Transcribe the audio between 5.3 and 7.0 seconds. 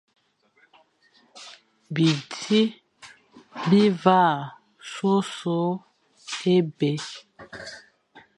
sô é bè,